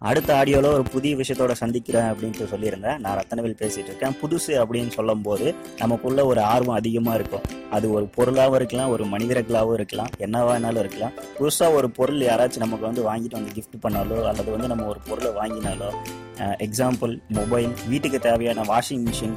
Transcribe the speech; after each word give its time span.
அடுத்த 0.00 0.30
ஆடியோவில் 0.38 0.74
ஒரு 0.76 0.82
புதிய 0.94 1.16
விஷயத்தோட 1.16 1.52
சந்திக்கிறேன் 1.60 2.08
அப்படின்ட்டு 2.12 2.48
சொல்லியிருந்தேன். 2.50 2.98
நான் 2.98 3.16
ரத்தனவில் 3.18 3.54
பேசிகிட்டு 3.60 3.90
இருக்கேன் 3.90 4.16
புதுசு 4.22 4.52
அப்படின்னு 4.62 4.92
சொல்லும்போது 4.96 5.54
நமக்குள்ள 5.78 6.26
ஒரு 6.26 6.40
ஆர்வம் 6.40 6.76
அதிகமாக 6.80 7.18
இருக்கும். 7.18 7.46
அது 7.70 7.86
ஒரு 7.90 8.06
பொருளாகவும் 8.16 8.58
இருக்கலாம் 8.58 8.92
ஒரு 8.94 9.04
மனிதர்களாகவும் 9.04 9.76
இருக்கலாம் 9.78 10.12
என்னவா 10.18 10.50
வேணாலும் 10.50 10.82
இருக்கலாம். 10.84 11.14
புதுசாக 11.38 11.78
ஒரு 11.78 11.90
பொருள் 11.90 12.20
யாராச்சும் 12.28 12.64
நமக்கு 12.66 12.88
வந்து 12.88 13.04
வாங்கிட்டு 13.08 13.38
வந்து 13.40 13.56
கிஃப்ட் 13.58 13.82
பண்ணாலோ 13.86 14.18
அல்லது 14.32 14.50
வந்து 14.56 14.70
நம்ம 14.72 14.86
ஒரு 14.86 15.02
பொருளை 15.08 15.32
வாங்கினாலோ 15.40 15.90
எக்ஸாம்பிள் 16.66 17.12
மொபைல் 17.28 17.70
வீட்டுக்கு 17.88 18.18
தேவையான 18.18 18.62
washing 18.72 19.04
machine 19.08 19.36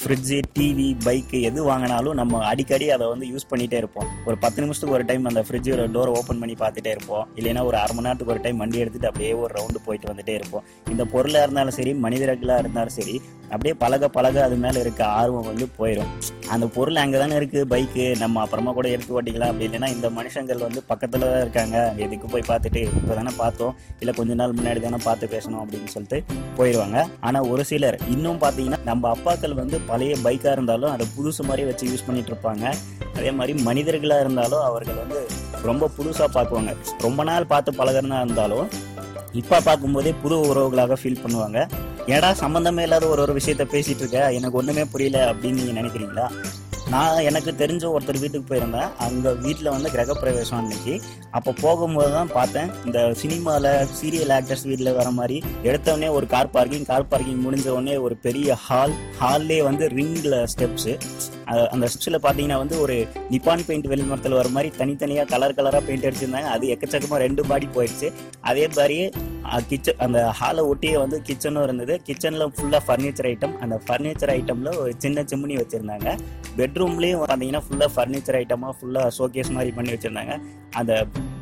fridge 0.00 0.38
TV 0.56 0.86
bike 1.04 1.38
எது 1.40 1.60
வாங்கினாலும் 1.68 2.16
நம்ம 2.20 2.40
அடிக்கடி 2.44 2.86
அதை 2.90 3.04
வந்து 3.06 3.26
யூஸ் 3.26 3.46
பண்ணிகிட்டே 3.50 3.78
இருப்போம். 3.82 4.08
ஒரு 4.26 4.36
பத்து 4.38 4.60
நிமிஷத்துக்கு 4.62 4.96
ஒரு 4.96 5.04
டைம் 5.10 5.24
அந்த 5.24 5.42
ஃப்ரிட்ஜோட 5.46 5.84
டோரை 5.94 6.12
ஓப்பன் 6.18 6.38
பண்ணி 6.38 6.54
பார்த்துட்டே 6.54 6.90
இருப்போம். 6.96 7.24
இல்லைன்னா 7.36 7.62
ஒரு 7.64 7.76
அரை 7.76 7.94
மணி 7.94 8.06
நேரத்துக்கு 8.06 8.34
ஒரு 8.34 8.42
டைம் 8.42 8.56
வண்டி 8.56 8.78
எடுத்துட்டு 8.78 9.08
அப்படியே 9.08 9.32
ஒரு 9.42 9.54
ரவுண்டு 9.58 9.80
போயிட்டு 9.86 10.10
வந்துட்டே 10.12 10.34
இருப்போம். 10.34 10.64
இந்த 10.90 11.04
பொருளாக 11.04 11.44
இருந்தாலும் 11.44 11.76
சரி 11.78 11.94
மனிதர்களாக 11.94 12.58
இருந்தாலும் 12.58 12.96
சரி 12.98 13.22
அப்படியே 13.52 13.74
பழக 13.82 14.08
பழக 14.16 14.36
அது 14.46 14.56
மேலே 14.64 14.78
இருக்க 14.84 15.02
ஆர்வம் 15.18 15.48
வந்து 15.50 15.66
போயிடும் 15.78 16.10
அந்த 16.54 16.64
பொருள் 16.74 17.00
அங்கே 17.02 17.18
தானே 17.22 17.34
இருக்குது 17.40 17.68
பைக்கு 17.72 18.04
நம்ம 18.22 18.40
அப்புறமா 18.44 18.70
கூட 18.78 18.86
எடுத்து 18.94 19.14
ஓட்டிக்கலாம். 19.18 19.50
அப்படி 19.52 19.66
இல்லைன்னா 19.68 19.88
இந்த 19.94 20.08
மனுஷங்கள் 20.18 20.64
வந்து 20.66 20.80
பக்கத்தில் 20.90 21.24
தான் 21.30 21.42
இருக்காங்க. 21.44 21.76
எதுக்கு 22.04 22.26
போய் 22.32 22.46
பார்த்துட்டு 22.50 22.82
இப்போ 22.98 23.14
தானே 23.20 23.32
பார்த்தோம். 23.42 23.72
இல்லை 24.02 24.12
கொஞ்ச 24.18 24.34
நாள் 24.40 24.56
முன்னாடி 24.58 24.80
தானே 24.86 25.00
பார்த்து 25.06 25.30
பேசணும் 25.34 25.60
அப்படின்னு 25.62 25.92
சொல்லிட்டு 25.94 26.18
போயிடுவாங்க. 26.58 26.98
ஆனால் 27.28 27.48
ஒரு 27.52 27.64
சிலர் 27.70 27.98
இன்னும் 28.14 28.40
பார்த்தீங்கன்னா 28.44 28.80
நம்ம 28.90 29.10
அப்பாக்கள் 29.14 29.58
வந்து 29.62 29.78
பழைய 29.90 30.14
பைக்காக 30.26 30.54
இருந்தாலும் 30.58 30.92
அதை 30.94 31.06
புதுசு 31.16 31.44
மாதிரி 31.48 31.64
வச்சு 31.70 31.90
யூஸ் 31.92 32.06
பண்ணிட்டு 32.08 32.32
இருப்பாங்க. 32.34 32.64
அதே 33.18 33.32
மாதிரி 33.38 33.54
மனிதர்களாக 33.68 34.24
இருந்தாலும் 34.26 34.64
அவர்கள் 34.70 35.02
வந்து 35.02 35.20
ரொம்ப 35.68 35.90
புதுசாக 35.98 36.30
பார்க்குவாங்க. 36.36 36.72
ரொம்ப 37.06 37.20
நாள் 37.30 37.50
பார்த்து 37.52 37.78
பழகிறதா 37.80 38.20
இருந்தாலும் 38.26 38.66
இப்போ 39.40 39.56
பார்க்கும்போதே 39.68 40.12
புது 40.22 40.36
உறவுகளாக 40.50 40.96
ஃபீல் 41.00 41.22
பண்ணுவாங்க. 41.22 41.60
ஏடா 42.14 42.28
சம்மந்தமே 42.40 42.82
இல்லாத 42.82 43.06
ஒரு 43.06 43.20
ஒரு 43.22 43.32
விஷயத்த 43.38 43.64
பேசிட்டு 43.72 44.02
இருக்க? 44.02 44.32
எனக்கு 44.32 44.58
ஒன்றுமே 44.58 44.84
புரியல 44.84 45.18
அப்படின்னு 45.30 45.58
நீங்கள் 45.60 45.78
நினைக்கிறீங்களா? 45.80 46.26
நான் 46.90 47.24
எனக்கு 47.28 47.50
தெரிஞ்ச 47.52 47.84
ஒருத்தர் 47.94 48.20
வீட்டுக்கு 48.20 48.48
போயிருந்தேன் 48.50 48.90
அங்கே 48.98 49.30
வீட்டில் 49.44 49.70
வந்து 49.70 49.88
கிரகப்பிரவேசம் 49.90 50.58
அன்னைக்கு. 50.58 50.94
அப்போ 51.30 51.52
போகும்போது 51.62 52.12
தான் 52.12 52.32
பார்த்தேன் 52.32 52.70
இந்த 52.84 53.14
சினிமாவில் 53.22 53.88
சீரியல் 54.00 54.34
ஆக்டர்ஸ் 54.36 54.64
வீட்டில் 54.64 54.92
வர 54.92 55.10
மாதிரி 55.10 55.38
எடுத்தவொடனே 55.62 56.08
ஒரு 56.08 56.26
கார் 56.26 56.50
பார்க்கிங் 56.50 56.84
கார் 56.84 57.08
பார்க்கிங் 57.08 57.42
முடிஞ்ச 57.46 57.68
உடனே 57.68 57.96
ஒரு 57.96 58.16
பெரிய 58.16 58.54
ஹால் 58.66 58.94
ஹால்லே 59.20 59.62
வந்து 59.62 59.86
ரிங்கில் 59.88 60.38
ஸ்டெப்ஸு 60.54 60.94
அந்த 61.74 61.84
ஸ்டெப்ஸில் 61.92 62.18
பார்த்தீங்கன்னா 62.24 62.58
வந்து 62.62 62.76
ஒரு 62.84 62.96
நிப்பான் 63.32 63.64
பெயிண்ட் 63.68 63.88
வெளிமரத்தில் 63.92 64.36
வர 64.38 64.48
மாதிரி 64.56 64.70
தனித்தனியாக 64.80 65.30
கலர் 65.32 65.56
கலராக 65.58 65.82
பெயிண்ட் 65.88 66.06
அடிச்சிருந்தாங்க. 66.08 66.50
அது 66.56 66.66
எக்கச்சக்கமாக 66.74 67.20
ரெண்டு 67.26 67.44
பாடி 67.50 67.68
போயிடுச்சு. 67.76 68.10
அதே 68.50 68.66
மாதிரியே 68.76 69.06
கிச்சன் 69.70 70.00
அந்த 70.04 70.20
ஹாலை 70.38 70.62
ஒட்டியே 70.70 70.96
வந்து 71.02 71.18
கிச்சனும் 71.28 71.64
இருந்தது. 71.66 71.94
கிச்சனில் 72.06 72.44
ஃபுல்லாக 72.56 72.82
ஃபர்னிச்சர் 72.86 73.28
ஐட்டம் 73.32 73.54
அந்த 73.64 73.76
ஃபர்னிச்சர் 73.86 74.32
ஐட்டமில் 74.38 74.78
ஒரு 74.82 74.92
சின்ன 75.04 75.24
சிம்னி 75.32 75.56
வச்சுருந்தாங்க. 75.62 76.08
பெட்ரூம்லேயும் 76.58 77.22
பார்த்தீங்கன்னா 77.22 77.62
ஃபுல்லாக 77.66 77.90
ஃபர்னிச்சர் 77.96 78.38
ஐட்டமாக 78.42 78.74
ஃபுல்லாக 78.78 79.14
ஷோகேஸ் 79.18 79.54
மாதிரி 79.58 79.72
பண்ணி 79.78 79.92
வச்சுருந்தாங்க. 79.94 80.34
அந்த 80.80 80.92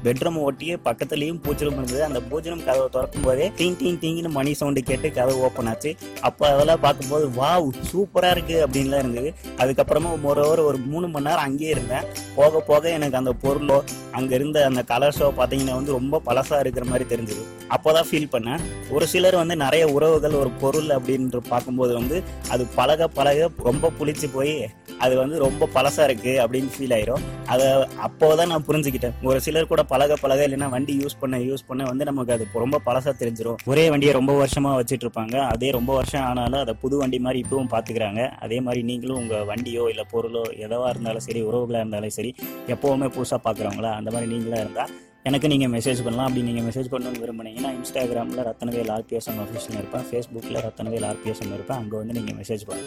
பெட்ரூம் 0.04 0.38
ஒட்டியே 0.48 0.74
பக்கத்துலயும் 0.84 1.40
பூஜ்ரம் 1.44 1.76
இருந்தது. 1.76 2.04
அந்த 2.04 2.20
பூஜனம் 2.30 2.64
கதவை 2.64 2.88
திறக்கும் 2.90 3.22
போதே 3.22 3.48
டீங் 3.56 3.76
டீங் 3.82 3.98
டீங்னு 4.04 4.28
மணி 4.28 4.54
சவுண்டு 4.54 4.82
கேட்டு 4.82 5.10
கதவு 5.10 5.40
ஓப்பன் 5.40 5.66
ஆச்சு. 5.66 5.96
அப்போ 6.20 6.52
அதெல்லாம் 6.54 6.80
பார்க்கும்போது 6.80 7.26
வாவ் 7.42 7.68
சூப்பராக 7.92 8.34
இருக்குது 8.36 8.64
அப்படின்லாம் 8.66 9.02
இருந்தது. 9.04 9.34
அதுக்கப்புறமா 9.56 10.22
ஒரு 10.22 10.64
ஒரு 10.64 10.78
மூணு 10.78 11.08
மணி 11.08 11.24
நேரம் 11.24 11.44
அங்கேயே 11.44 11.70
இருந்தேன். 11.70 12.04
போக 12.34 12.60
போக 12.60 12.90
எனக்கு 12.90 13.16
அந்த 13.16 13.34
பொருளோ 13.42 13.78
அங்கே 14.12 14.34
இருந்த 14.34 14.64
அந்த 14.64 14.84
கலர்ஸோ 14.88 15.28
பார்த்தீங்கன்னா 15.38 15.74
வந்து 15.74 15.92
ரொம்ப 15.92 16.18
பழசாக 16.18 16.60
இருக்கிற 16.60 16.86
மாதிரி 16.86 17.04
தெரிஞ்சது. 17.14 17.42
அப்போதான் 17.70 18.08
ஃபீல் 18.10 18.32
பண்ணேன். 18.32 18.60
ஒரு 18.90 19.06
சிலர் 19.06 19.36
வந்து 19.36 19.56
நிறைய 19.56 19.86
உறவுகள் 19.88 20.32
ஒரு 20.32 20.50
பொருள் 20.50 20.86
அப்படின்ற 20.86 21.40
பார்க்கும்போது 21.48 21.94
வந்து 21.94 22.22
அது 22.48 22.66
பழக 22.74 23.08
பழக 23.08 23.50
ரொம்ப 23.64 23.92
புளிச்சு 23.98 24.28
போய் 24.32 24.68
அது 25.04 25.14
வந்து 25.22 25.36
ரொம்ப 25.44 25.68
பழசா 25.76 26.02
இருக்கு 26.08 26.32
அப்படின்னு 26.44 26.70
ஃபீல் 26.74 26.94
ஆயிரும். 26.96 27.24
அதை 27.52 27.66
அப்போதான் 28.06 28.50
நான் 28.52 28.66
புரிஞ்சுக்கிட்டேன். 28.68 29.14
ஒரு 29.28 29.38
சிலர் 29.46 29.70
கூட 29.72 29.82
பழக 29.92 30.16
பழக 30.22 30.42
இல்லைன்னா 30.48 30.68
வண்டி 30.74 30.94
யூஸ் 31.02 31.16
பண்ண 31.22 31.38
யூஸ் 31.48 31.68
பண்ண 31.68 31.84
வந்து 31.90 32.04
நமக்கு 32.10 32.34
அது 32.36 32.46
ரொம்ப 32.64 32.80
பழசா 32.86 33.12
தெரிஞ்சிடும் 33.22 33.60
ஒரே 33.72 33.84
வண்டியை 33.94 34.14
ரொம்ப 34.18 34.32
வருஷமா 34.42 34.72
வச்சுட்டு 34.80 35.06
இருப்பாங்க. 35.06 35.36
அதே 35.54 35.70
ரொம்ப 35.78 35.92
வருஷம் 36.00 36.26
ஆனாலும் 36.30 36.60
அதை 36.64 36.74
புது 36.82 36.96
வண்டி 37.02 37.20
மாதிரி 37.26 37.44
இப்பவும் 37.44 37.72
பாத்துக்கிறாங்க. 37.74 38.22
அதே 38.46 38.60
மாதிரி 38.66 38.82
நீங்களும் 38.90 39.20
உங்க 39.22 39.38
வண்டியோ 39.52 39.84
இல்ல 39.94 40.04
பொருளோ 40.12 40.44
எதுவா 40.66 40.90
இருந்தாலும் 40.94 41.26
சரி 41.28 41.42
உறவுகளா 41.48 41.82
இருந்தாலும் 41.84 42.16
சரி 42.18 42.32
எப்பவுமே 42.74 43.08
புதுசா 43.16 43.38
பாக்குறவங்களா 43.48 43.92
அந்த 44.00 44.10
மாதிரி 44.10 44.30
நீங்களா 44.34 44.60
இருந்தா 44.66 44.86
எனக்கு 45.28 45.48
நீங்கள் 45.50 45.70
மெசேஜ் 45.74 46.00
பண்ணலாம். 46.04 46.26
அப்படி 46.28 46.42
நீங்கள் 46.46 46.66
மெசேஜ் 46.68 46.88
பண்ணணும்னு 46.92 47.20
விரும்புனீங்கன்னா 47.22 47.70
இன்ஸ்டாகிராமில் 47.76 48.40
ரத்தனவேல் 48.48 48.90
ஆர்பிஎஸ்எம் 48.96 49.40
அஃபிஷியல் 49.44 49.78
இருப்பேன். 49.80 50.04
ஃபேஸ்புக்கில் 50.08 50.58
ரத்தனவேல் 50.66 51.06
ஆர்பிஎஸ்எம் 51.10 51.54
இருப்பேன். 51.56 51.78
அங்கே 51.82 51.96
வந்து 52.00 52.16
நீங்கள் 52.18 52.36
மெசேஜ் 52.40 52.64
பண்ணலாம் 52.66 52.82